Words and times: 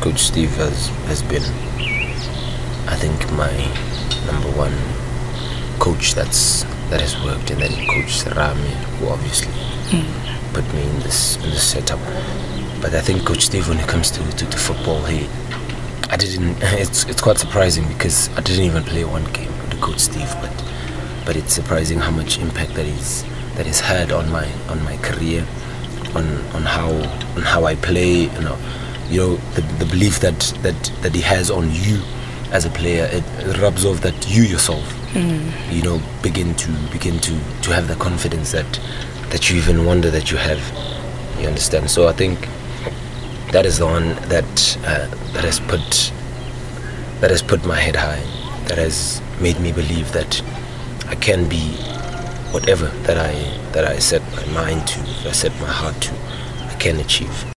Coach 0.00 0.20
Steve 0.20 0.50
has 0.56 0.88
has 1.08 1.22
been, 1.22 1.42
I 2.88 2.96
think, 2.96 3.20
my 3.32 3.52
number 4.26 4.48
one 4.56 4.72
coach 5.78 6.14
that's 6.14 6.64
that 6.88 7.00
has 7.00 7.22
worked, 7.22 7.50
and 7.50 7.60
then 7.60 7.72
Coach 7.86 8.24
Rami, 8.34 8.70
who 8.98 9.08
obviously 9.08 9.52
hmm. 9.92 10.54
put 10.54 10.64
me 10.72 10.82
in 10.82 11.00
this 11.00 11.36
in 11.36 11.50
this 11.50 11.70
setup. 11.70 12.00
But 12.80 12.94
I 12.94 13.00
think 13.02 13.26
Coach 13.26 13.42
Steve, 13.42 13.68
when 13.68 13.78
it 13.78 13.88
comes 13.88 14.10
to, 14.12 14.20
to, 14.38 14.46
to 14.46 14.58
football, 14.58 15.04
he 15.04 15.28
I 16.10 16.16
didn't. 16.16 16.56
It's 16.82 17.04
it's 17.04 17.20
quite 17.20 17.38
surprising 17.38 17.86
because 17.88 18.30
I 18.38 18.40
didn't 18.40 18.64
even 18.64 18.82
play 18.82 19.04
one 19.04 19.24
game 19.32 19.52
under 19.64 19.76
Coach 19.76 20.00
Steve, 20.00 20.32
but 20.40 20.52
but 21.26 21.36
it's 21.36 21.52
surprising 21.52 21.98
how 21.98 22.10
much 22.10 22.38
impact 22.38 22.74
that 22.74 22.86
is 22.86 23.24
that 23.56 23.66
is 23.66 23.80
had 23.80 24.12
on 24.12 24.30
my 24.30 24.48
on 24.68 24.82
my 24.82 24.96
career, 24.98 25.46
on 26.14 26.24
on 26.56 26.62
how 26.62 26.90
on 27.36 27.42
how 27.42 27.64
I 27.64 27.74
play. 27.76 28.32
You 28.36 28.40
know, 28.40 28.58
you 29.10 29.20
know 29.20 29.36
the, 29.54 29.62
the 29.78 29.86
belief 29.86 30.20
that 30.20 30.38
that 30.62 30.80
that 31.02 31.14
he 31.14 31.20
has 31.20 31.50
on 31.50 31.70
you 31.72 32.00
as 32.52 32.64
a 32.64 32.70
player. 32.70 33.08
It, 33.12 33.58
rubs 33.60 33.84
off 33.84 34.00
that 34.00 34.28
you 34.28 34.42
yourself, 34.42 34.84
you 35.70 35.82
know, 35.82 36.00
begin 36.22 36.54
to 36.54 36.72
begin 36.92 37.18
to 37.20 37.32
to 37.62 37.74
have 37.74 37.88
the 37.88 37.96
confidence 37.96 38.52
that 38.52 38.80
that 39.30 39.50
you 39.50 39.56
even 39.56 39.84
wonder 39.84 40.10
that 40.10 40.30
you 40.30 40.36
have. 40.38 40.60
You 41.40 41.48
understand? 41.48 41.90
So 41.90 42.06
I 42.06 42.12
think 42.12 42.38
that 43.52 43.66
is 43.66 43.78
the 43.78 43.86
one 43.86 44.14
that 44.28 44.78
uh, 44.84 45.06
that 45.32 45.44
has 45.44 45.58
put 45.60 46.12
that 47.20 47.30
has 47.30 47.42
put 47.42 47.64
my 47.66 47.76
head 47.76 47.96
high 47.96 48.22
that 48.68 48.78
has 48.78 49.20
made 49.40 49.58
me 49.60 49.72
believe 49.72 50.12
that 50.12 50.40
I 51.08 51.16
can 51.16 51.48
be 51.48 51.72
whatever 52.52 52.86
that 53.06 53.18
I 53.18 53.32
that 53.72 53.84
I 53.84 53.98
set 53.98 54.22
my 54.36 54.46
mind 54.52 54.86
to 54.88 55.00
I 55.28 55.32
set 55.32 55.52
my 55.60 55.66
heart 55.66 56.00
to 56.02 56.14
I 56.68 56.76
can 56.78 56.96
achieve 57.00 57.44